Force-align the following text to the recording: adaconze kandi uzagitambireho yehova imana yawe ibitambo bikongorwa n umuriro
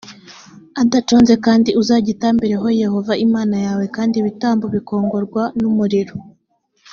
adaconze 0.81 1.33
kandi 1.45 1.69
uzagitambireho 1.81 2.67
yehova 2.81 3.13
imana 3.25 3.55
yawe 3.65 3.83
ibitambo 4.19 4.65
bikongorwa 4.75 5.43
n 5.59 5.61
umuriro 5.71 6.15